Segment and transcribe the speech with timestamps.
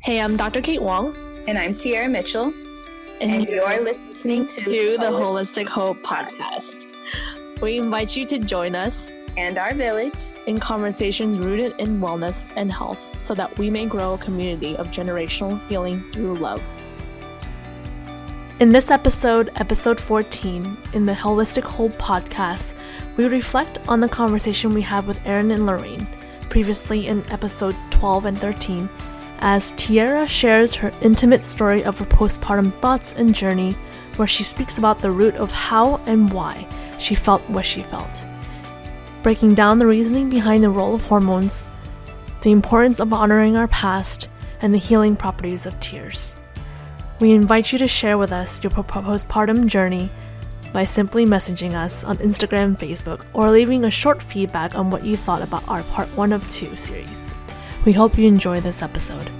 [0.00, 0.60] Hey, I'm Dr.
[0.60, 1.16] Kate Wong.
[1.48, 2.52] And I'm TeAirra Mitchell.
[3.20, 6.86] And, and you're listening to, to the Holistic Hope Podcast.
[7.60, 10.14] We invite you to join us and our village
[10.46, 14.92] in conversations rooted in wellness and health so that we may grow a community of
[14.92, 16.62] generational healing through love.
[18.60, 22.74] In this episode, episode 14, in the Holistic Hope podcast,
[23.16, 26.06] we reflect on the conversation we had with Erin and Lorraine,
[26.48, 28.88] previously in episode 12 and 13,
[29.46, 33.76] as TeAirra shares her intimate story of her postpartum thoughts and journey,
[34.16, 36.66] where she speaks about the root of how and why
[36.98, 38.24] she felt what she felt.
[39.22, 41.64] Breaking down the reasoning behind the role of hormones,
[42.42, 44.28] the importance of honoring our past,
[44.62, 46.36] and the healing properties of tears.
[47.20, 50.10] We invite you to share with us your postpartum journey
[50.72, 55.16] by simply messaging us on Instagram Facebook or leaving a short feedback on what you
[55.16, 57.28] thought about our part 1 of 2 series.
[57.86, 59.30] We hope you enjoy this episode.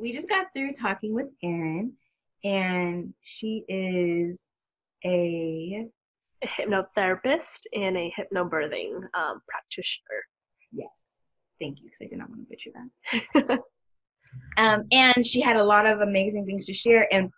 [0.00, 1.92] We just got through talking with Erin,
[2.42, 4.40] and she is
[5.04, 5.86] a
[6.42, 10.24] hypnotherapist and a hypnobirthing um, practitioner.
[10.72, 10.88] Yes.
[11.60, 12.70] Thank you, because I did not want to butcher
[13.44, 13.60] that.
[14.56, 17.06] um, and she had a lot of amazing things to share.
[17.12, 17.30] And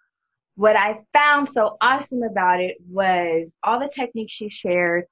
[0.55, 5.06] what I found so awesome about it was all the techniques she shared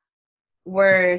[0.64, 1.18] were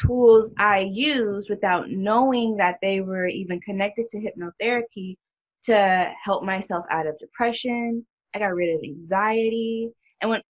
[0.00, 5.16] tools I used without knowing that they were even connected to hypnotherapy
[5.64, 8.06] to help myself out of depression.
[8.34, 9.90] I got rid of anxiety.
[10.20, 10.42] And when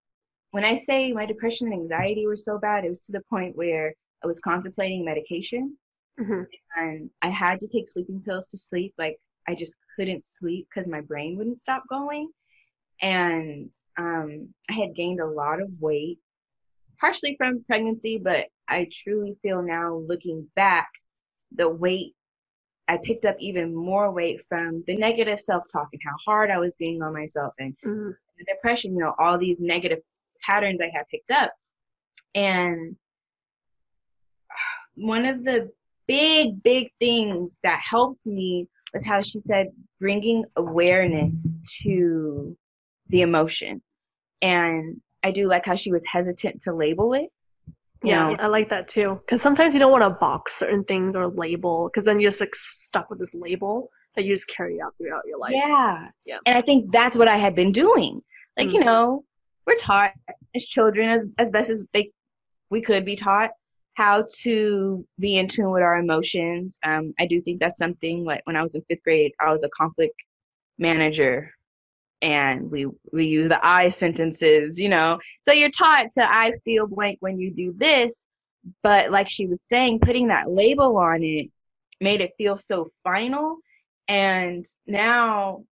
[0.50, 3.56] when I say my depression and anxiety were so bad, it was to the point
[3.56, 5.76] where I was contemplating medication.
[6.18, 6.42] Mm-hmm.
[6.76, 8.94] And I had to take sleeping pills to sleep.
[8.96, 12.30] Like I just couldn't sleep because my brain wouldn't stop going.
[13.02, 16.18] And um, I had gained a lot of weight,
[16.98, 20.88] partially from pregnancy, but I truly feel now looking back,
[21.52, 22.14] the weight
[22.88, 26.58] I picked up even more weight from the negative self talk and how hard I
[26.58, 28.10] was being on myself and mm-hmm.
[28.38, 29.98] the depression, you know, all these negative
[30.42, 31.52] patterns I had picked up.
[32.34, 32.96] And
[34.94, 35.70] one of the
[36.06, 39.68] big, big things that helped me was how she said
[39.98, 42.56] bringing awareness to
[43.08, 43.82] the emotion.
[44.42, 47.30] And I do like how she was hesitant to label it
[48.06, 48.36] yeah?
[48.38, 49.20] I like that too.
[49.24, 52.40] Because sometimes you don't want to box certain things or label, because then you're just
[52.40, 55.52] like stuck with this label that you just carry out throughout your life.
[55.54, 56.38] Yeah, yeah.
[56.46, 58.22] And I think that's what I had been doing.
[58.56, 58.76] Like mm-hmm.
[58.76, 59.24] you know,
[59.66, 60.12] we're taught
[60.54, 62.10] as children as as best as they
[62.70, 63.50] we could be taught
[63.94, 66.78] how to be in tune with our emotions.
[66.84, 69.64] Um, I do think that's something like when I was in fifth grade, I was
[69.64, 70.14] a conflict
[70.78, 71.50] manager
[72.22, 75.18] and we we use the I sentences, you know.
[75.42, 78.26] So you're taught to I feel blank when you do this,
[78.82, 81.50] but like she was saying, putting that label on it
[82.00, 83.58] made it feel so final.
[84.08, 85.64] And now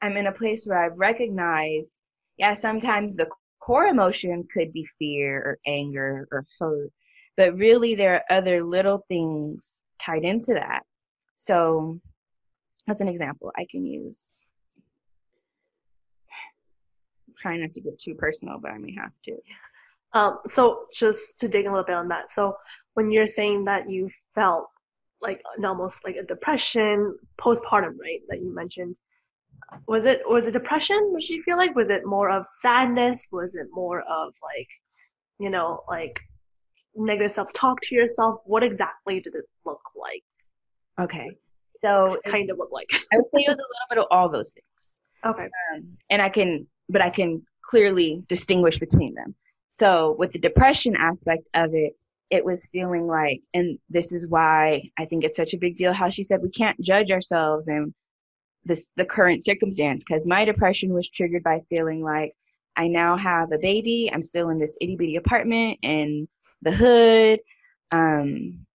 [0.00, 1.92] I'm in a place where I've recognized,
[2.36, 3.28] yeah, sometimes the
[3.60, 6.90] core emotion could be fear or anger or hurt,
[7.36, 10.82] but really there are other little things tied into that.
[11.36, 12.00] So
[12.86, 14.30] that's an example I can use
[17.42, 19.36] trying not to get too personal, but I may have to.
[20.14, 22.30] Um, so just to dig a little bit on that.
[22.30, 22.56] So
[22.94, 24.66] when you're saying that you felt
[25.20, 28.20] like an, almost like a depression postpartum, right?
[28.28, 28.96] That you mentioned,
[29.86, 30.98] was it was it depression?
[31.12, 31.74] What you feel like?
[31.74, 33.28] Was it more of sadness?
[33.32, 34.68] Was it more of like,
[35.38, 36.20] you know, like
[36.94, 38.40] negative self talk to yourself?
[38.44, 40.24] What exactly did it look like?
[41.00, 41.30] Okay,
[41.82, 42.88] so it kind of look like.
[43.12, 44.98] I would say it was a little bit of all those things.
[45.24, 49.34] Okay, um, and I can but I can clearly distinguish between them.
[49.74, 51.96] So with the depression aspect of it,
[52.30, 55.92] it was feeling like, and this is why I think it's such a big deal
[55.92, 57.92] how she said we can't judge ourselves and
[58.64, 62.32] this the current circumstance because my depression was triggered by feeling like
[62.76, 64.10] I now have a baby.
[64.12, 66.28] I'm still in this itty bitty apartment in
[66.62, 67.40] the hood.
[67.90, 68.66] Um,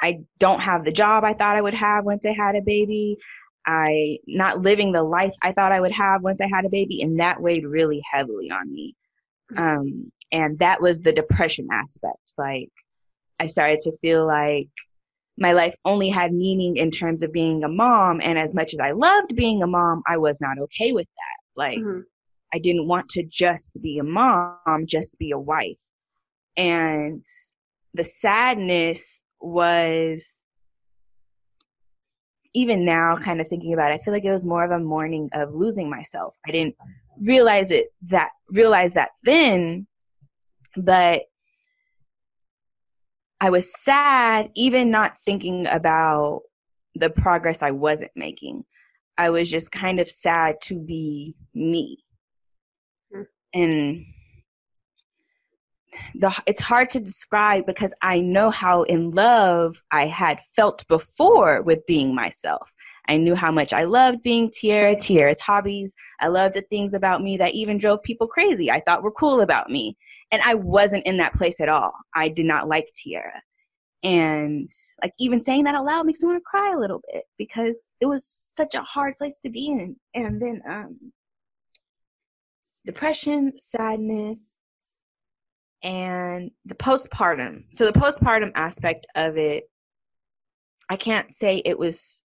[0.00, 3.18] I don't have the job I thought I would have once I had a baby.
[3.66, 7.02] I not living the life I thought I would have once I had a baby,
[7.02, 8.94] and that weighed really heavily on me.
[9.52, 9.62] Mm-hmm.
[9.62, 12.34] Um, and that was the depression aspect.
[12.38, 12.70] Like,
[13.38, 14.68] I started to feel like
[15.38, 18.80] my life only had meaning in terms of being a mom, and as much as
[18.80, 21.60] I loved being a mom, I was not okay with that.
[21.60, 22.00] Like, mm-hmm.
[22.54, 25.80] I didn't want to just be a mom, just be a wife.
[26.56, 27.24] And
[27.94, 30.41] the sadness was
[32.54, 34.78] even now kind of thinking about it, I feel like it was more of a
[34.78, 36.36] mourning of losing myself.
[36.46, 36.76] I didn't
[37.20, 39.86] realize it that realize that then,
[40.76, 41.22] but
[43.40, 46.42] I was sad, even not thinking about
[46.94, 48.64] the progress I wasn't making.
[49.18, 52.04] I was just kind of sad to be me.
[53.14, 53.26] Mm.
[53.54, 54.06] And
[56.14, 61.62] the it's hard to describe because I know how in love I had felt before
[61.62, 62.72] with being myself.
[63.08, 65.92] I knew how much I loved being TeAirra, TeAirra's hobbies.
[66.20, 68.70] I loved the things about me that even drove people crazy.
[68.70, 69.96] I thought were cool about me.
[70.30, 71.92] And I wasn't in that place at all.
[72.14, 73.40] I did not like TeAirra.
[74.04, 77.24] And like even saying that out loud makes me want to cry a little bit
[77.38, 79.96] because it was such a hard place to be in.
[80.14, 81.12] And then um
[82.84, 84.58] depression, sadness,
[85.82, 87.64] and the postpartum.
[87.70, 89.64] So the postpartum aspect of it,
[90.88, 92.22] I can't say it was.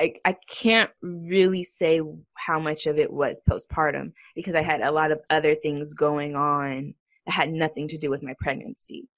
[0.00, 2.00] I, I can't really say
[2.34, 6.36] how much of it was postpartum because I had a lot of other things going
[6.36, 6.94] on
[7.26, 9.08] that had nothing to do with my pregnancy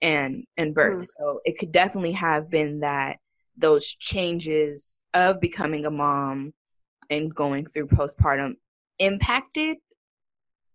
[0.00, 1.02] and and birth.
[1.02, 1.08] Mm.
[1.16, 3.18] So it could definitely have been that
[3.56, 6.54] those changes of becoming a mom
[7.10, 8.54] and going through postpartum
[8.98, 9.76] impacted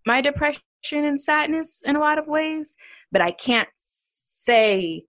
[0.06, 2.78] my depression and sadness in a lot of ways,
[3.12, 5.04] but I can't say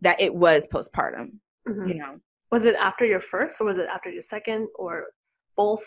[0.00, 1.38] that it was postpartum.
[1.68, 1.88] Mm-hmm.
[1.88, 2.20] You know,
[2.50, 5.06] was it after your first, or was it after your second, or
[5.56, 5.84] both?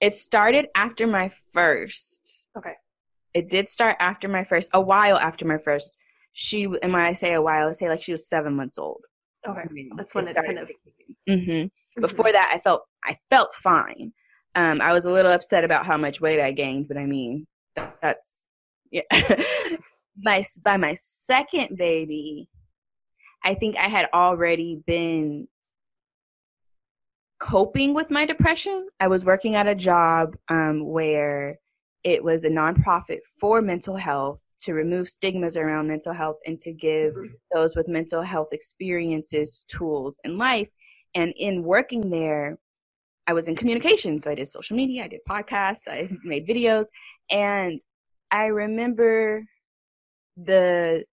[0.00, 2.48] It started after my first.
[2.56, 2.74] Okay.
[3.34, 5.94] It did start after my first, a while after my first.
[6.32, 9.02] She, and when I say a while, I say like she was seven months old.
[9.46, 10.68] Okay, I mean, that's when it, it kind of.
[11.28, 11.32] Mm-hmm.
[11.32, 12.00] Mm-hmm.
[12.00, 14.12] Before that, I felt I felt fine.
[14.54, 17.46] Um, I was a little upset about how much weight I gained, but I mean,
[17.74, 18.48] that's
[18.90, 19.02] yeah.
[20.18, 22.48] my by my second baby,
[23.44, 25.48] I think I had already been
[27.40, 28.86] coping with my depression.
[29.00, 31.58] I was working at a job um, where
[32.04, 36.72] it was a nonprofit for mental health to remove stigmas around mental health and to
[36.72, 37.34] give mm-hmm.
[37.52, 40.70] those with mental health experiences tools in life.
[41.14, 42.58] And in working there,
[43.26, 44.18] I was in communication.
[44.18, 46.86] So I did social media, I did podcasts, I made videos.
[47.30, 47.78] And
[48.30, 49.44] I remember
[50.36, 51.04] the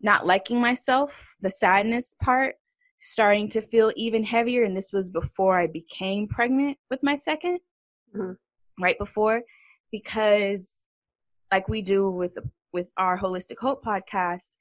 [0.00, 2.56] not liking myself, the sadness part
[3.00, 4.64] starting to feel even heavier.
[4.64, 7.58] And this was before I became pregnant with my 2nd
[8.14, 8.32] mm-hmm.
[8.80, 9.42] right before,
[9.90, 10.86] because
[11.52, 12.36] like we do with
[12.72, 14.56] with our holistic hope podcast,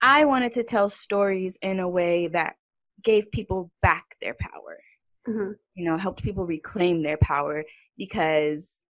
[0.00, 2.54] I wanted to tell stories in a way that
[3.02, 4.78] gave people back their power
[5.28, 5.52] mm-hmm.
[5.74, 7.64] you know, helped people reclaim their power
[7.96, 8.84] because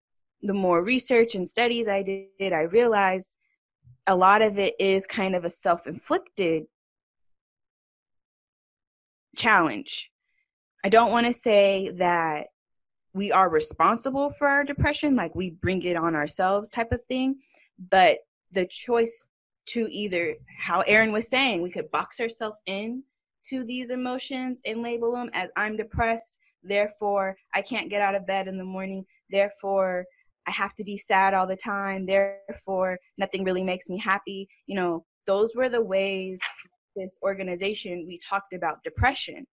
[0.41, 3.37] the more research and studies I did, I realized
[4.07, 6.63] a lot of it is kind of a self inflicted
[9.35, 10.11] challenge.
[10.83, 12.47] I don't want to say that
[13.13, 17.39] we are responsible for our depression, like we bring it on ourselves type of thing,
[17.89, 18.19] but
[18.51, 19.27] the choice
[19.67, 23.03] to either, how Erin was saying, we could box ourselves in
[23.49, 28.27] to these emotions and label them as I'm depressed, therefore I can't get out of
[28.27, 30.05] bed in the morning, therefore
[30.47, 34.47] I have to be sad all the time, therefore nothing really makes me happy.
[34.65, 36.39] You know, those were the ways
[36.95, 39.45] this organization we talked about depression.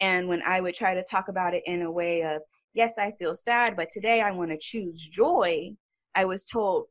[0.00, 2.42] And when I would try to talk about it in a way of,
[2.72, 5.72] yes, I feel sad, but today I want to choose joy,
[6.14, 6.86] I was told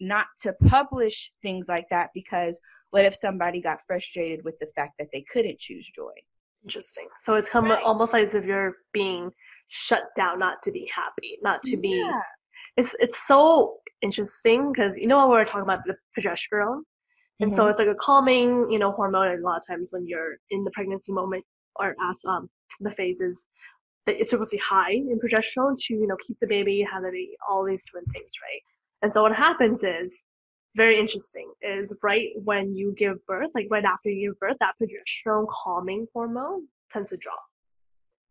[0.00, 2.58] not to publish things like that because
[2.90, 6.12] what if somebody got frustrated with the fact that they couldn't choose joy?
[6.64, 7.06] Interesting.
[7.20, 7.82] So it's come right.
[7.82, 9.30] almost like as if you're being
[9.68, 11.90] shut down not to be happy, not to be.
[11.90, 12.20] Yeah.
[12.76, 16.82] It's it's so interesting because you know what we were talking about the progesterone,
[17.40, 17.54] and mm-hmm.
[17.54, 19.28] so it's like a calming you know hormone.
[19.28, 21.44] And a lot of times when you're in the pregnancy moment
[21.76, 23.46] or as um the phases,
[24.06, 27.02] that it's supposed to be high in progesterone to you know keep the baby, have
[27.02, 28.62] the baby, all these different things, right?
[29.02, 30.24] And so what happens is
[30.78, 34.76] very interesting is right when you give birth, like right after you give birth, that
[34.80, 37.42] progesterone calming hormone tends to drop.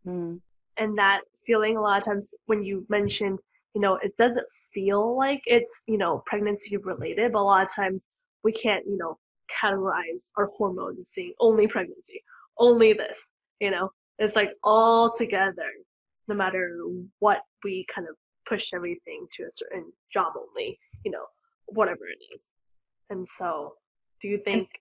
[0.06, 0.40] Mm.
[0.78, 3.38] And that feeling a lot of times when you mentioned,
[3.74, 7.72] you know, it doesn't feel like it's, you know, pregnancy related, but a lot of
[7.72, 8.06] times
[8.42, 9.18] we can't, you know,
[9.62, 12.22] categorize our hormones seeing only pregnancy,
[12.58, 15.70] only this, you know, it's like all together,
[16.28, 16.80] no matter
[17.18, 18.16] what we kind of
[18.48, 21.24] push everything to a certain job only, you know,
[21.68, 22.52] whatever it is.
[23.10, 23.74] And so,
[24.20, 24.80] do you think?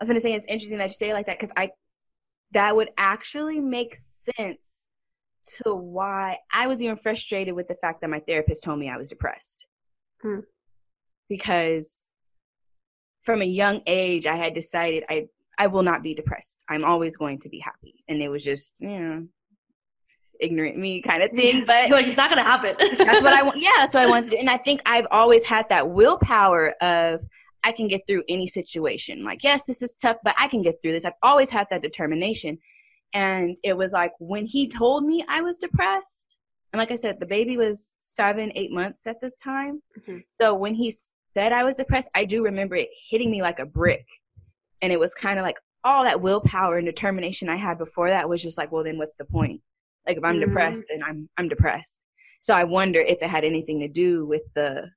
[0.00, 1.70] I was to say it's interesting that you say it like that because I
[2.52, 4.88] that would actually make sense
[5.62, 8.96] to why I was even frustrated with the fact that my therapist told me I
[8.96, 9.66] was depressed.
[10.20, 10.40] Hmm.
[11.28, 12.12] Because
[13.22, 16.64] from a young age, I had decided I I will not be depressed.
[16.68, 19.26] I'm always going to be happy, and it was just you know
[20.42, 21.64] ignorant me kind of thing.
[21.64, 22.74] But like it's not gonna happen.
[22.98, 23.56] that's what I want.
[23.62, 24.36] Yeah, that's what I wanted to do.
[24.38, 27.20] And I think I've always had that willpower of
[27.64, 29.24] I can get through any situation.
[29.24, 31.04] Like, yes, this is tough, but I can get through this.
[31.04, 32.58] I've always had that determination.
[33.14, 36.38] And it was like when he told me I was depressed,
[36.72, 39.82] and like I said, the baby was seven, eight months at this time.
[40.00, 40.18] Mm-hmm.
[40.40, 40.90] So when he
[41.34, 44.06] said I was depressed, I do remember it hitting me like a brick.
[44.80, 48.28] And it was kind of like all that willpower and determination I had before that
[48.28, 49.60] was just like, well, then what's the point?
[50.06, 50.48] Like if I'm mm-hmm.
[50.48, 52.04] depressed, then I'm I'm depressed.
[52.40, 54.90] So I wonder if it had anything to do with the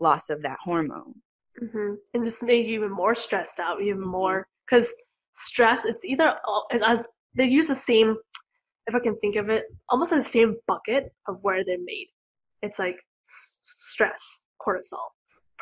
[0.00, 1.14] loss of that hormone.
[1.62, 1.94] Mm-hmm.
[2.14, 4.10] And just made you even more stressed out, even mm-hmm.
[4.10, 4.94] more because
[5.32, 5.84] stress.
[5.84, 6.36] It's either
[6.84, 8.16] as they use the same,
[8.86, 12.08] if I can think of it, almost the same bucket of where they're made.
[12.62, 12.96] It's like
[13.26, 15.06] s- stress, cortisol,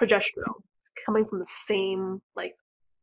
[0.00, 0.62] progesterone,
[1.04, 2.54] coming from the same like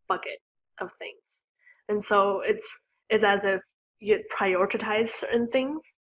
[0.07, 0.39] bucket
[0.81, 1.43] of things,
[1.89, 3.61] and so it's it's as if
[4.03, 5.97] you prioritize certain things,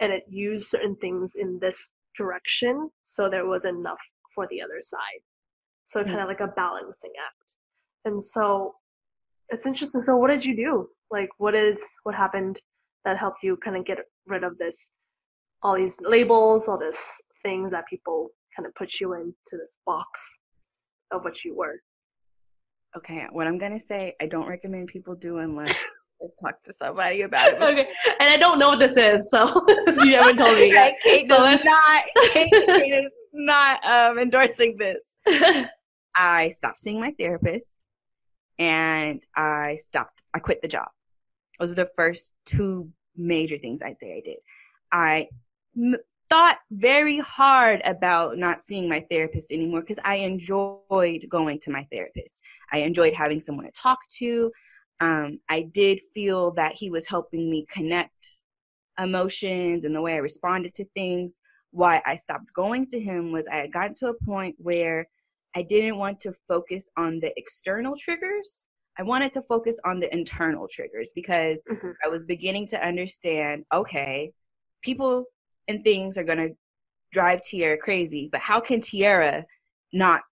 [0.00, 4.00] and it used certain things in this direction, so there was enough
[4.34, 5.22] for the other side.
[5.84, 6.10] So mm-hmm.
[6.10, 7.56] kind of like a balancing act.
[8.04, 8.74] And so
[9.50, 10.00] it's interesting.
[10.00, 10.88] So what did you do?
[11.10, 12.58] Like what is what happened
[13.04, 14.90] that helped you kind of get rid of this
[15.62, 20.38] all these labels, all these things that people kind of put you into this box
[21.10, 21.80] of what you were.
[22.96, 25.90] Okay, what I'm gonna say, I don't recommend people do unless
[26.42, 27.62] talk to somebody about it.
[27.62, 27.88] okay,
[28.20, 29.64] and I don't know what this is, so
[30.04, 30.94] you haven't told me yet.
[31.02, 32.04] Kate so does not.
[32.32, 35.18] Kate, Kate is not um, endorsing this.
[36.16, 37.84] I stopped seeing my therapist
[38.58, 40.88] and I stopped, I quit the job.
[41.58, 44.38] Those are the first two major things I say I did.
[44.92, 45.28] I
[45.76, 45.96] m-
[46.30, 51.86] thought very hard about not seeing my therapist anymore because I enjoyed going to my
[51.92, 52.42] therapist.
[52.72, 54.50] I enjoyed having someone to talk to.
[55.04, 58.44] Um, I did feel that he was helping me connect
[58.98, 61.40] emotions and the way I responded to things
[61.72, 65.06] why I stopped going to him was I had gotten to a point where
[65.54, 68.66] I didn't want to focus on the external triggers.
[68.98, 71.90] I wanted to focus on the internal triggers because mm-hmm.
[72.04, 74.32] I was beginning to understand okay,
[74.82, 75.24] people
[75.68, 76.56] and things are going to
[77.12, 79.44] drive TeAirra crazy, but how can TeAirra
[79.92, 80.22] not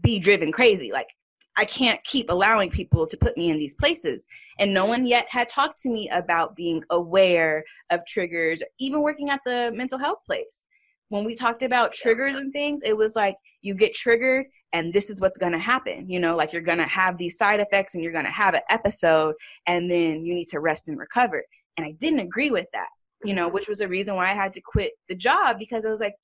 [0.00, 0.90] be driven crazy?
[0.92, 1.08] Like,
[1.56, 4.26] I can't keep allowing people to put me in these places.
[4.58, 9.30] And no one yet had talked to me about being aware of triggers, even working
[9.30, 10.66] at the mental health place.
[11.10, 15.10] When we talked about triggers and things, it was like you get triggered and this
[15.10, 16.08] is what's going to happen.
[16.08, 18.54] You know, like you're going to have these side effects and you're going to have
[18.54, 19.34] an episode
[19.66, 21.44] and then you need to rest and recover.
[21.76, 22.88] And I didn't agree with that,
[23.22, 23.54] you know, mm-hmm.
[23.54, 26.14] which was the reason why I had to quit the job because I was like,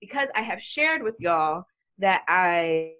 [0.00, 1.64] because I have shared with y'all
[1.98, 2.94] that I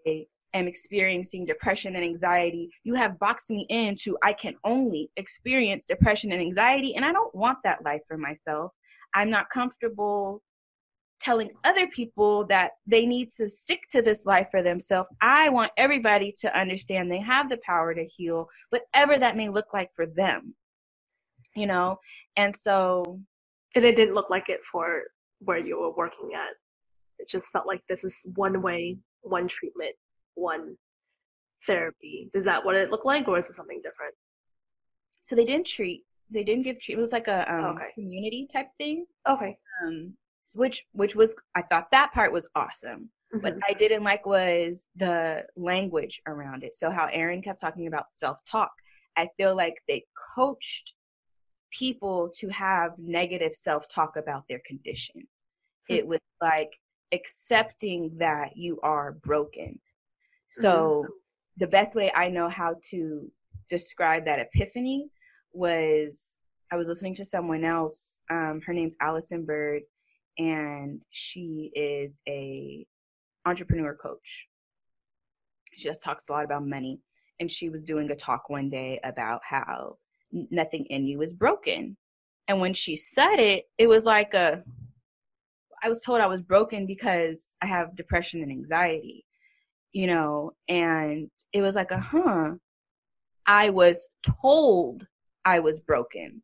[0.54, 6.32] am experiencing depression and anxiety, you have boxed me into I can only experience depression
[6.32, 8.72] and anxiety, and I don't want that life for myself.
[9.14, 10.42] I'm not comfortable
[11.20, 15.08] telling other people that they need to stick to this life for themselves.
[15.20, 19.72] I want everybody to understand they have the power to heal, whatever that may look
[19.72, 20.54] like for them.
[21.56, 21.98] You know,
[22.36, 23.20] and so.
[23.76, 25.02] And it didn't look like it for
[25.40, 26.50] where you were working at.
[27.18, 29.94] It just felt like this is one way, one treatment,
[30.34, 30.76] one
[31.66, 32.30] therapy.
[32.34, 34.14] Is that what it looked like, or is it something different?
[35.22, 36.02] So they didn't treat.
[36.30, 36.98] They didn't give treatment.
[36.98, 37.92] It was like a um, okay.
[37.94, 39.06] community type thing.
[39.28, 39.58] Okay.
[39.82, 40.14] Um,
[40.54, 43.10] which which was I thought that part was awesome.
[43.34, 43.42] Mm-hmm.
[43.42, 46.76] What I didn't like was the language around it.
[46.76, 48.72] So how Erin kept talking about self talk.
[49.16, 50.94] I feel like they coached
[51.70, 55.22] people to have negative self talk about their condition.
[55.22, 55.94] Mm-hmm.
[55.94, 56.70] It was like
[57.12, 59.80] accepting that you are broken
[60.54, 61.12] so mm-hmm.
[61.56, 63.30] the best way I know how to
[63.68, 65.08] describe that epiphany
[65.52, 66.38] was
[66.70, 68.20] I was listening to someone else.
[68.30, 69.82] Um, her name's Allison Bird,
[70.38, 72.86] and she is a
[73.46, 74.46] entrepreneur coach.
[75.72, 77.00] She just talks a lot about money,
[77.40, 79.98] and she was doing a talk one day about how
[80.32, 81.96] nothing in you is broken.
[82.46, 84.62] And when she said it, it was like a
[85.82, 89.24] I was told I was broken because I have depression and anxiety
[89.94, 92.50] you know, and it was like, uh huh.
[93.46, 94.08] I was
[94.42, 95.06] told
[95.44, 96.42] I was broken.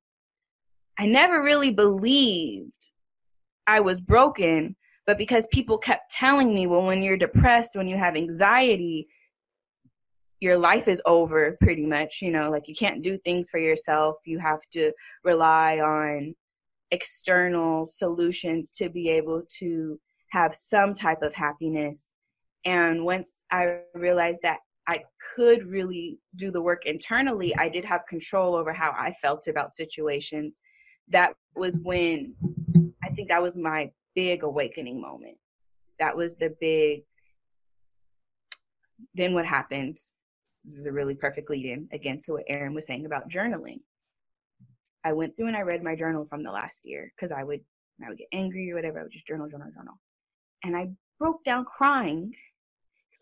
[0.99, 2.90] I never really believed
[3.66, 4.76] I was broken,
[5.07, 9.09] but because people kept telling me, well, when you're depressed, when you have anxiety,
[10.40, 14.16] your life is over pretty much, you know, like you can't do things for yourself.
[14.25, 14.92] You have to
[15.25, 16.35] rely on
[16.90, 19.99] external solutions to be able to
[20.30, 22.14] have some type of happiness
[22.64, 28.07] and once I realized that I could really do the work internally, I did have
[28.09, 30.61] control over how I felt about situations.
[31.09, 32.35] That was when
[33.05, 35.37] I think that was my big awakening moment.
[35.99, 37.02] That was the big
[39.14, 39.97] then what happened?
[40.64, 43.81] This is a really perfect lead in again to what Erin was saying about journaling.
[45.05, 47.61] I went through and I read my journal from the last year because I would
[48.05, 49.00] I would get angry or whatever.
[49.00, 49.95] I would just journal, journal, journal.
[50.64, 52.33] And I broke down crying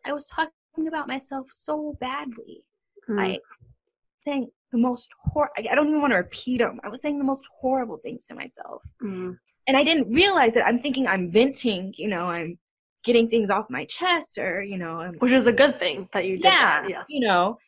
[0.04, 2.64] I was talking about myself so badly.
[3.08, 3.16] Mm.
[3.16, 3.40] Like
[4.20, 6.78] saying the most hor I don't even want to repeat them.
[6.84, 8.82] I was saying the most horrible things to myself.
[9.02, 9.38] Mm.
[9.66, 10.64] And I didn't realize it.
[10.66, 12.58] I'm thinking I'm venting, you know, I'm
[13.04, 16.26] getting things off my chest or, you know, I'm, which is a good thing that
[16.26, 16.90] you did yeah, that.
[16.90, 17.02] Yeah.
[17.08, 17.58] You know.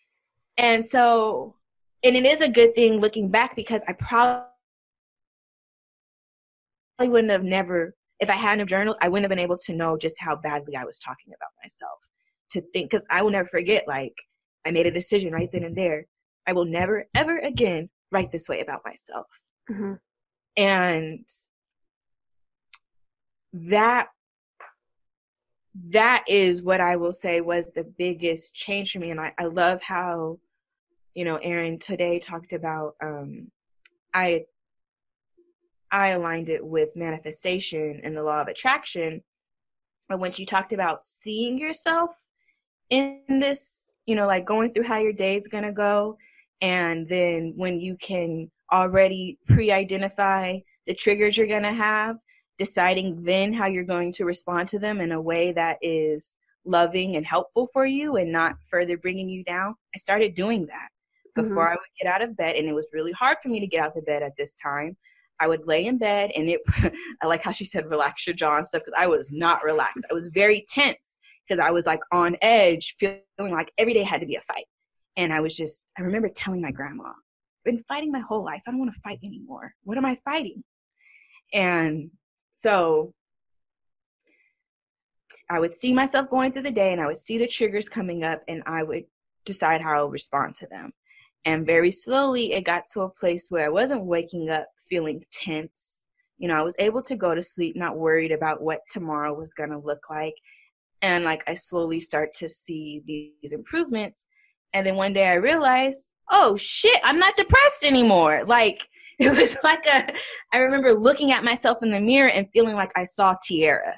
[0.57, 1.55] And so
[2.03, 4.45] and it is a good thing looking back because I probably
[7.01, 9.97] wouldn't have never if I hadn't have journaled, I wouldn't have been able to know
[9.97, 12.11] just how badly I was talking about myself.
[12.53, 14.15] To think, because I will never forget, like,
[14.67, 16.07] I made a decision right then and there.
[16.47, 19.27] I will never, ever again write this way about myself.
[19.71, 19.93] Mm-hmm.
[20.57, 21.29] And
[23.53, 24.09] that
[25.91, 29.11] that is what I will say was the biggest change for me.
[29.11, 30.39] And I, I love how,
[31.15, 33.53] you know, Erin today talked about um
[34.13, 34.45] I
[35.93, 39.23] I aligned it with manifestation and the law of attraction.
[40.09, 42.27] But when she talked about seeing yourself
[42.91, 46.17] in this, you know, like going through how your day is going to go,
[46.61, 52.17] and then when you can already pre identify the triggers you're going to have,
[52.59, 57.17] deciding then how you're going to respond to them in a way that is loving
[57.17, 59.75] and helpful for you and not further bringing you down.
[59.95, 60.89] I started doing that
[61.35, 61.73] before mm-hmm.
[61.73, 62.57] I would get out of bed.
[62.57, 64.97] And it was really hard for me to get out of bed at this time
[65.41, 66.61] I would lay in bed and it,
[67.23, 70.05] I like how she said, relax your jaw and stuff, because I was not relaxed.
[70.11, 71.19] I was very tense
[71.51, 74.67] because I was like on edge, feeling like every day had to be a fight.
[75.17, 78.63] And I was just, I remember telling my grandma, I've been fighting my whole life.
[78.67, 79.75] I don't want to fight anymore.
[79.83, 80.63] What am I fighting?
[81.53, 82.11] And
[82.55, 83.13] so
[85.51, 88.23] I would see myself going through the day and I would see the triggers coming
[88.23, 89.05] up and I would
[89.45, 90.93] decide how I'll respond to them.
[91.45, 96.05] And very slowly, it got to a place where I wasn't waking up feeling tense.
[96.39, 99.53] You know, I was able to go to sleep not worried about what tomorrow was
[99.53, 100.35] going to look like.
[101.03, 104.27] And like I slowly start to see these improvements.
[104.73, 108.45] And then one day I realized, oh shit, I'm not depressed anymore.
[108.45, 108.87] Like
[109.19, 110.13] it was like a,
[110.53, 113.95] I remember looking at myself in the mirror and feeling like I saw TeAirra.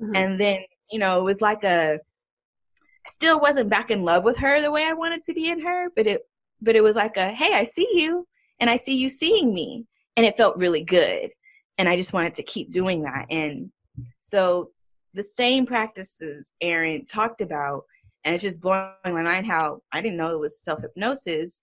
[0.00, 0.16] Mm-hmm.
[0.16, 0.60] And then,
[0.90, 4.70] you know, it was like a, I still wasn't back in love with her the
[4.70, 6.22] way I wanted to be in her, but it,
[6.60, 8.26] but it was like a, hey, I see you
[8.60, 9.86] and I see you seeing me
[10.16, 11.30] and it felt really good
[11.78, 13.70] and i just wanted to keep doing that and
[14.18, 14.70] so
[15.14, 17.84] the same practices erin talked about
[18.24, 21.60] and it's just blowing my mind how i didn't know it was self-hypnosis.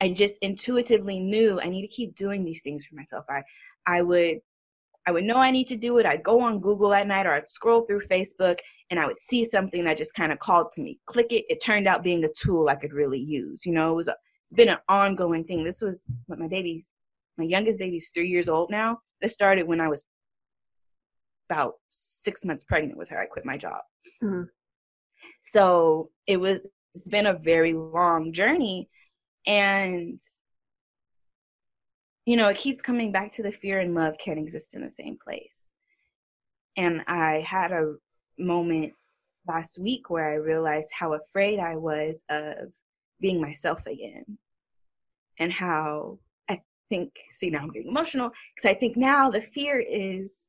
[0.00, 3.24] I just intuitively knew i need to keep doing these things for myself.
[3.28, 3.42] I
[3.86, 4.38] i would
[5.06, 6.06] i would know i need to do it.
[6.06, 8.58] I'd go on google at night or i'd scroll through facebook
[8.90, 10.98] and i would see something that just kind of called to me.
[11.06, 11.44] Click it.
[11.48, 13.92] It turned out being a tool i could really use you know?
[13.92, 15.64] It was a, it's been an ongoing thing.
[15.64, 16.92] This was what my baby's
[17.38, 18.98] my youngest baby's three years old now.
[19.20, 20.04] This started when I was
[21.48, 23.20] about six months pregnant with her.
[23.20, 23.80] I quit my job.
[24.22, 24.44] Mm-hmm.
[25.42, 28.88] So it was, it's been a very long journey.
[29.46, 30.20] And,
[32.24, 34.90] you know, it keeps coming back to the fear and love can't exist in the
[34.90, 35.68] same place.
[36.76, 37.94] And I had a
[38.38, 38.94] moment
[39.46, 42.72] last week where I realized how afraid I was of
[43.20, 44.38] being myself again
[45.38, 49.78] and how I think, see, now I'm getting emotional because I think now the fear
[49.78, 50.46] is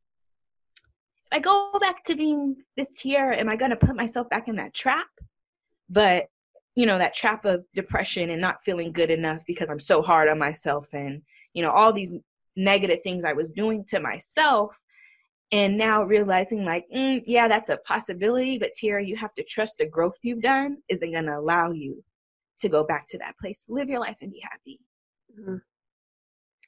[1.36, 4.56] I go back to being this TeAirra, am I going to put myself back in
[4.56, 5.08] that trap?
[5.89, 6.28] But,
[6.76, 10.30] you know, that trap of depression and not feeling good enough because I'm so hard
[10.30, 12.15] on myself and, you know, all these
[12.56, 14.82] negative things I was doing to myself.
[15.52, 19.78] And now realizing, like, mm, yeah, that's a possibility, but TeAirra, you have to trust
[19.78, 22.02] the growth you've done isn't going to allow you
[22.62, 23.65] to go back to that place.
[23.67, 24.80] Live your life and be happy.
[25.38, 25.58] Mm-hmm.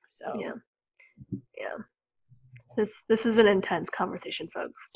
[0.09, 0.51] So yeah,
[1.57, 1.77] yeah.
[2.77, 4.89] This this is an intense conversation, folks.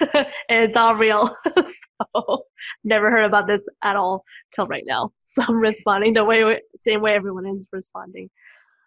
[0.48, 1.34] it's all real.
[1.64, 2.44] so
[2.84, 4.24] never heard about this at all
[4.54, 5.12] till right now.
[5.24, 8.28] So I'm responding the way same way everyone is responding.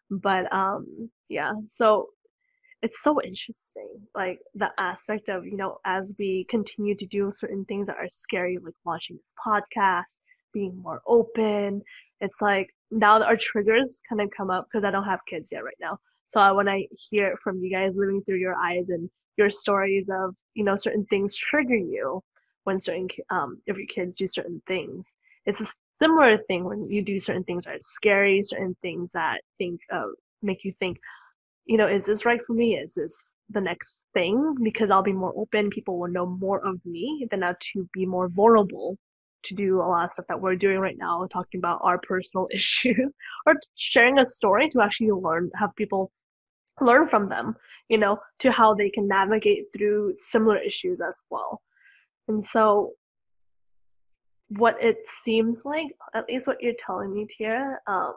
[0.09, 2.07] But um yeah, so
[2.81, 7.63] it's so interesting like the aspect of you know as we continue to do certain
[7.65, 10.17] things that are scary like launching this podcast
[10.51, 11.81] being more open
[12.21, 15.49] it's like now that our triggers kind of come up because I don't have kids
[15.51, 15.97] yet right now.
[16.31, 20.09] So I want to hear from you guys living through your eyes and your stories
[20.09, 22.23] of you know certain things trigger you
[22.63, 25.13] when certain um if your kids do certain things.
[25.45, 25.67] It's a
[26.01, 29.81] similar thing when you do certain things that are scary, certain things that think
[30.41, 30.99] make you think,
[31.65, 32.77] you know, is this right for me?
[32.77, 34.55] Is this the next thing?
[34.63, 38.05] Because I'll be more open, people will know more of me, than now to be
[38.05, 38.97] more vulnerable
[39.43, 42.47] to do a lot of stuff that we're doing right now, talking about our personal
[42.53, 43.09] issue
[43.45, 46.09] or sharing a story to actually learn, have people
[46.81, 47.55] learn from them,
[47.89, 51.61] you know, to how they can navigate through similar issues as well.
[52.27, 52.91] And so,
[54.57, 58.13] what it seems like, at least what you're telling me, Tia, um,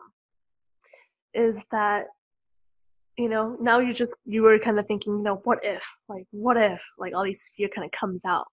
[1.33, 2.07] is that
[3.17, 6.27] you know now you're just you were kind of thinking you know what if like
[6.33, 8.47] what if like all these fear kind of comes out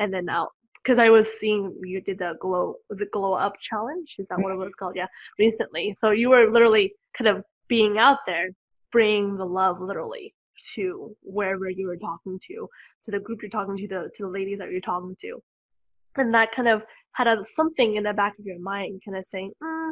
[0.00, 0.48] and then out
[0.82, 4.16] because I was seeing you did the glow was it glow up challenge?
[4.18, 4.62] Is that what it mm-hmm.
[4.62, 4.96] was called?
[4.96, 5.06] Yeah,
[5.38, 5.92] recently.
[5.94, 8.48] So you were literally kind of being out there,
[8.90, 10.34] bringing the love literally
[10.74, 12.68] to wherever you are talking to,
[13.04, 15.42] to the group you're talking to, the to the ladies that you're talking to,
[16.16, 19.24] and that kind of had a, something in the back of your mind, kind of
[19.24, 19.90] saying, mm,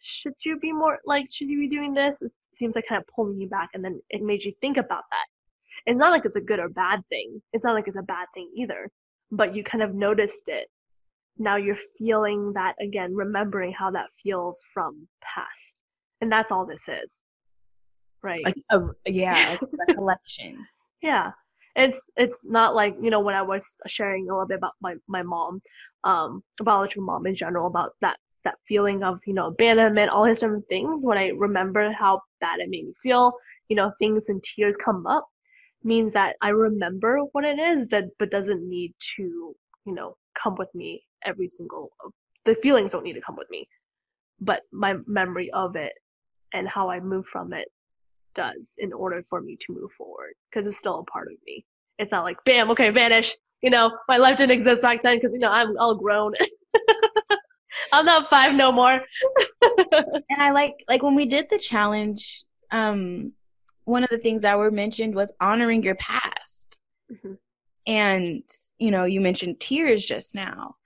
[0.00, 2.22] should you be more like, should you be doing this?
[2.22, 5.04] It seems like kind of pulling you back, and then it made you think about
[5.10, 5.26] that.
[5.86, 7.42] It's not like it's a good or bad thing.
[7.52, 8.90] It's not like it's a bad thing either
[9.30, 10.68] but you kind of noticed it.
[11.38, 15.82] Now you're feeling that again, remembering how that feels from past.
[16.20, 17.20] And that's all this is.
[18.22, 18.44] Right.
[18.44, 20.66] Like a, yeah, like a recollection.
[21.02, 21.32] yeah.
[21.76, 24.96] It's it's not like, you know, when I was sharing a little bit about my,
[25.06, 25.62] my mom,
[26.02, 30.40] um, biological mom in general, about that that feeling of, you know, abandonment, all these
[30.40, 33.34] different things, when I remember how bad it made me feel,
[33.68, 35.28] you know, things and tears come up
[35.84, 39.54] means that I remember what it is, that but doesn't need to,
[39.84, 41.90] you know, come with me every single.
[42.44, 43.68] The feelings don't need to come with me,
[44.40, 45.92] but my memory of it
[46.52, 47.68] and how I move from it
[48.34, 51.64] does in order for me to move forward because it's still a part of me.
[51.98, 53.34] It's not like bam, okay, vanish.
[53.62, 56.34] You know, my life didn't exist back then because you know I'm all grown.
[57.92, 59.00] I'm not five no more.
[59.92, 63.32] and I like like when we did the challenge, um,
[63.88, 66.80] one of the things that were mentioned was honoring your past.
[67.10, 67.34] Mm-hmm.
[67.86, 68.42] And,
[68.78, 70.76] you know, you mentioned tears just now.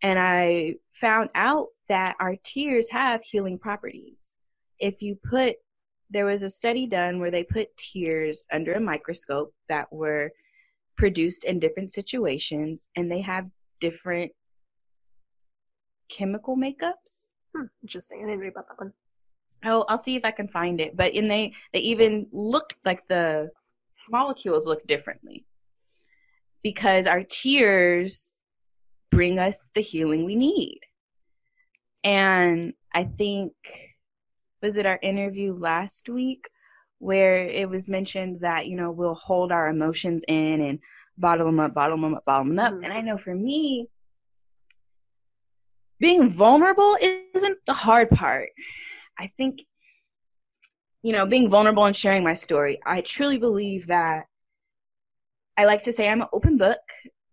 [0.00, 4.36] And I found out that our tears have healing properties.
[4.78, 5.56] If you put,
[6.12, 10.30] there was a study done where they put tears under a microscope that were
[10.96, 13.46] produced in different situations and they have
[13.80, 14.32] different
[16.10, 17.30] chemical makeups.
[17.56, 18.22] Hmm, interesting.
[18.22, 18.92] I didn't read about that one.
[19.64, 20.96] I'll I'll see if I can find it.
[20.96, 23.50] But in they they even look like the
[24.10, 25.46] molecules look differently
[26.62, 28.42] because our tears
[29.10, 30.80] bring us the healing we need.
[32.04, 33.52] And I think
[34.62, 36.48] was it our interview last week
[36.98, 40.78] where it was mentioned that you know we'll hold our emotions in and
[41.18, 42.72] bottle them up, bottle them up, bottle them up.
[42.72, 42.84] Mm-hmm.
[42.84, 43.88] And I know for me,
[45.98, 48.50] being vulnerable isn't the hard part.
[49.18, 49.62] I think,
[51.02, 54.24] you know, being vulnerable and sharing my story, I truly believe that
[55.56, 56.80] I like to say I'm an open book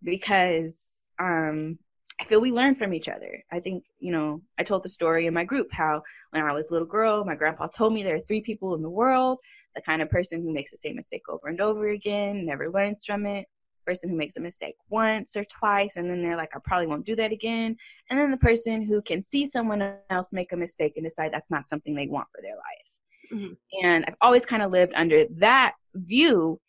[0.04, 1.80] because um,
[2.20, 3.44] I feel we learn from each other.
[3.52, 6.02] I think, you know, I told the story in my group how
[6.32, 8.82] when I was a little girl, my grandpa told me there are three people in
[8.82, 9.40] the world
[9.76, 13.06] the kind of person who makes the same mistake over and over again, never learns
[13.06, 13.46] from it,
[13.90, 17.08] person who makes a mistake once or twice and then they're like i probably won't
[17.08, 17.76] do that again
[18.10, 21.50] and then the person who can see someone else make a mistake and decide that's
[21.50, 23.54] not something they want for their life mm-hmm.
[23.84, 26.60] and i've always kind of lived under that view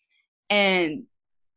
[0.49, 1.03] and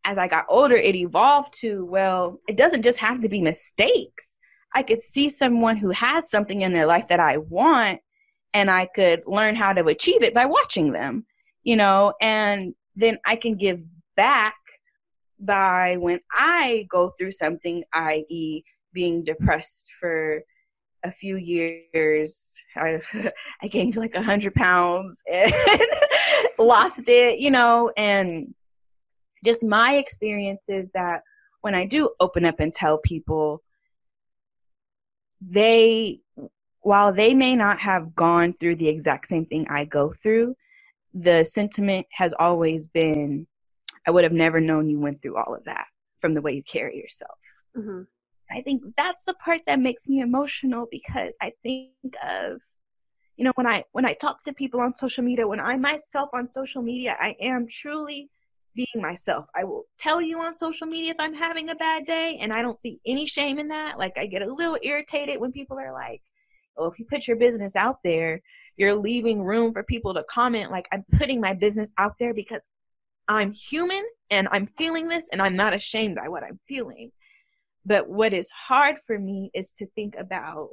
[0.05, 4.39] as i got older it evolved to well it doesn't just have to be mistakes
[4.73, 7.99] i could see someone who has something in their life that i want
[8.53, 11.25] and i could learn how to achieve it by watching them
[11.63, 13.83] you know and then i can give
[14.15, 14.55] back
[15.45, 18.63] by when I go through something, i.e.,
[18.93, 20.41] being depressed for
[21.03, 22.53] a few years.
[22.75, 23.01] I,
[23.61, 25.53] I gained like a hundred pounds and
[26.57, 28.53] lost it, you know, and
[29.43, 31.21] just my experience is that
[31.62, 33.62] when I do open up and tell people,
[35.41, 36.19] they,
[36.82, 40.56] while they may not have gone through the exact same thing I go through,
[41.13, 43.47] the sentiment has always been
[44.06, 45.86] I would have never known you went through all of that
[46.19, 47.38] from the way you carry yourself.
[47.77, 48.01] Mm-hmm.
[48.51, 51.91] I think that's the part that makes me emotional because I think
[52.27, 52.62] of
[53.38, 56.29] you know when I when I talk to people on social media, when I myself
[56.34, 58.29] on social media, I am truly
[58.75, 59.45] being myself.
[59.55, 62.62] I will tell you on social media if I'm having a bad day and I
[62.62, 63.97] don't see any shame in that.
[63.97, 66.21] Like I get a little irritated when people are like,
[66.77, 68.41] "Oh, if you put your business out there,
[68.77, 72.67] you're leaving room for people to comment like I'm putting my business out there because
[73.27, 77.12] I'm human and I'm feeling this and I'm not ashamed by what I'm feeling.
[77.86, 80.69] But what is hard for me is to think about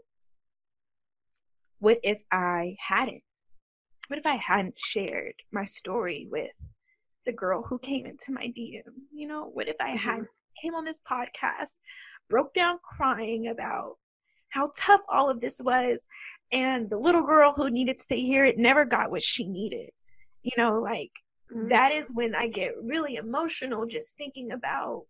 [1.78, 3.22] what if I hadn't?
[4.08, 6.50] What if I hadn't shared my story with
[7.30, 8.82] the girl who came into my DM?
[9.12, 9.98] You know, what if I mm-hmm.
[9.98, 10.26] had
[10.60, 11.78] came on this podcast,
[12.28, 13.96] broke down crying about
[14.50, 16.06] how tough all of this was.
[16.52, 19.90] And the little girl who needed to hear it never got what she needed.
[20.42, 21.12] You know, like
[21.52, 21.68] mm-hmm.
[21.68, 25.04] that is when I get really emotional just thinking about,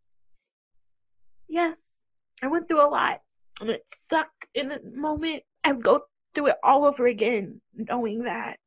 [1.48, 2.04] yes,
[2.42, 3.20] I went through a lot
[3.60, 5.42] and it sucked in the moment.
[5.64, 6.02] I would go
[6.34, 8.58] through it all over again, knowing that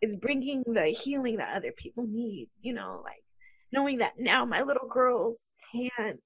[0.00, 3.22] it's bringing the healing that other people need, you know, like
[3.72, 6.18] knowing that now my little girls can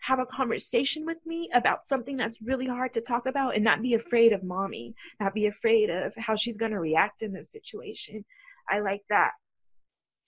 [0.00, 3.82] have a conversation with me about something that's really hard to talk about and not
[3.82, 7.50] be afraid of mommy, not be afraid of how she's going to react in this
[7.50, 8.24] situation.
[8.70, 9.32] I like that.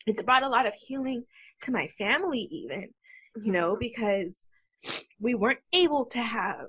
[0.07, 1.25] It's brought a lot of healing
[1.63, 2.89] to my family, even,
[3.43, 3.81] you know, mm-hmm.
[3.81, 4.47] because
[5.21, 6.67] we weren't able to have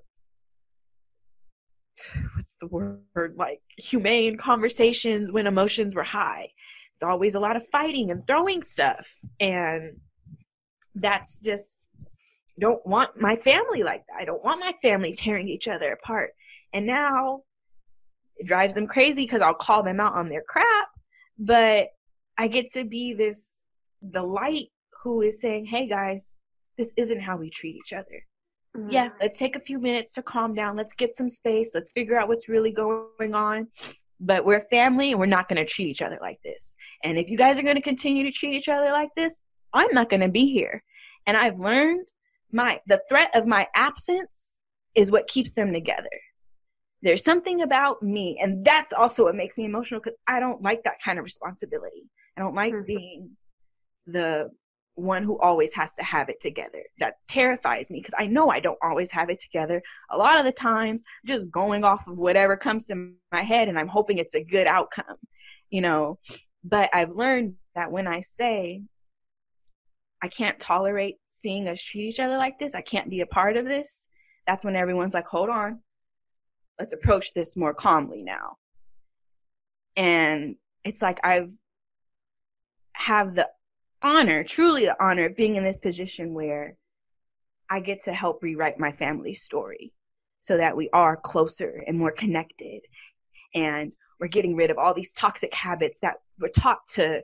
[2.35, 6.49] what's the word like humane conversations when emotions were high.
[6.93, 9.07] It's always a lot of fighting and throwing stuff
[9.39, 9.97] and
[10.95, 11.87] that's just
[12.59, 14.21] don't want my family like that.
[14.21, 16.31] I don't want my family tearing each other apart.
[16.73, 17.43] And now
[18.41, 20.89] it drives them crazy because i'll call them out on their crap
[21.37, 21.89] but
[22.37, 23.63] i get to be this
[24.01, 24.69] the light
[25.03, 26.41] who is saying hey guys
[26.77, 28.25] this isn't how we treat each other
[28.75, 28.89] Mm-hmm.
[28.89, 30.77] Yeah, let's take a few minutes to calm down.
[30.77, 31.71] Let's get some space.
[31.73, 33.67] Let's figure out what's really going on.
[34.19, 36.75] But we're family and we're not going to treat each other like this.
[37.03, 39.41] And if you guys are going to continue to treat each other like this,
[39.73, 40.83] I'm not going to be here.
[41.25, 42.07] And I've learned
[42.51, 44.59] my the threat of my absence
[44.95, 46.09] is what keeps them together.
[47.01, 50.83] There's something about me, and that's also what makes me emotional because I don't like
[50.83, 52.09] that kind of responsibility.
[52.37, 52.85] I don't like mm-hmm.
[52.85, 53.29] being
[54.05, 54.51] the
[54.95, 56.83] one who always has to have it together.
[56.99, 59.81] That terrifies me because I know I don't always have it together.
[60.09, 63.79] A lot of the times, just going off of whatever comes to my head and
[63.79, 65.17] I'm hoping it's a good outcome,
[65.69, 66.19] you know.
[66.63, 68.83] But I've learned that when I say,
[70.21, 73.57] I can't tolerate seeing us treat each other like this, I can't be a part
[73.57, 74.07] of this,
[74.45, 75.79] that's when everyone's like, hold on,
[76.79, 78.57] let's approach this more calmly now.
[79.95, 81.49] And it's like I've
[82.93, 83.49] have the
[84.03, 86.75] honor, truly the honor of being in this position where
[87.69, 89.93] I get to help rewrite my family's story
[90.41, 92.81] so that we are closer and more connected.
[93.53, 97.23] And we're getting rid of all these toxic habits that were taught to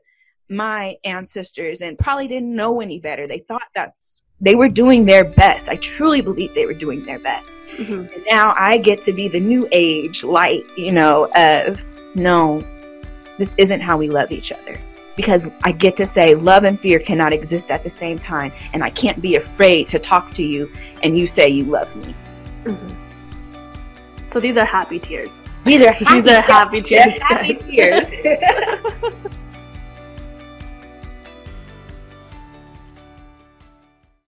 [0.49, 3.27] my ancestors and probably didn't know any better.
[3.27, 5.67] They thought that's they were doing their best.
[5.67, 7.59] I truly believe they were doing their best.
[7.75, 8.13] Mm-hmm.
[8.13, 11.83] And now I get to be the new age light, you know, of
[12.15, 12.61] no,
[13.39, 14.79] this isn't how we love each other
[15.17, 18.53] because I get to say love and fear cannot exist at the same time.
[18.71, 20.71] And I can't be afraid to talk to you
[21.03, 22.15] and you say you love me.
[22.63, 24.23] Mm-hmm.
[24.23, 25.43] So these are happy tears.
[25.65, 27.21] These are happy, these are happy tears.
[27.23, 28.11] Happy tears.